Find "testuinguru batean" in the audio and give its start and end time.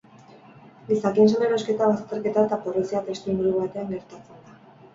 3.13-3.95